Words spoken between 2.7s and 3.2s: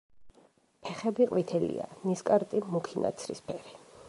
მუქი